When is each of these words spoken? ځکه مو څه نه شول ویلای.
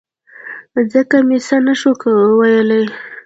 ځکه 0.93 1.17
مو 1.27 1.37
څه 1.47 1.55
نه 1.65 1.73
شول 1.79 2.15
ویلای. 2.39 2.83